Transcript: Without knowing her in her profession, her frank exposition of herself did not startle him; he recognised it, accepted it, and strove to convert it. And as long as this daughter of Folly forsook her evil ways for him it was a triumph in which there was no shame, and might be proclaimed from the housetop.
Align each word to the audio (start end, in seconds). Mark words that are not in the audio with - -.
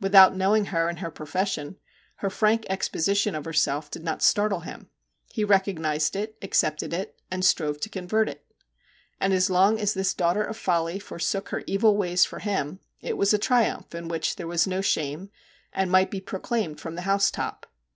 Without 0.00 0.34
knowing 0.34 0.64
her 0.72 0.88
in 0.88 0.96
her 0.96 1.10
profession, 1.10 1.76
her 2.20 2.30
frank 2.30 2.64
exposition 2.70 3.34
of 3.34 3.44
herself 3.44 3.90
did 3.90 4.02
not 4.02 4.22
startle 4.22 4.60
him; 4.60 4.88
he 5.34 5.44
recognised 5.44 6.16
it, 6.16 6.34
accepted 6.40 6.94
it, 6.94 7.20
and 7.30 7.44
strove 7.44 7.78
to 7.80 7.90
convert 7.90 8.26
it. 8.26 8.46
And 9.20 9.34
as 9.34 9.50
long 9.50 9.78
as 9.78 9.92
this 9.92 10.14
daughter 10.14 10.42
of 10.42 10.56
Folly 10.56 10.98
forsook 10.98 11.50
her 11.50 11.62
evil 11.66 11.94
ways 11.94 12.24
for 12.24 12.38
him 12.38 12.80
it 13.02 13.18
was 13.18 13.34
a 13.34 13.38
triumph 13.38 13.94
in 13.94 14.08
which 14.08 14.36
there 14.36 14.48
was 14.48 14.66
no 14.66 14.80
shame, 14.80 15.28
and 15.74 15.92
might 15.92 16.10
be 16.10 16.22
proclaimed 16.22 16.80
from 16.80 16.94
the 16.94 17.02
housetop. 17.02 17.66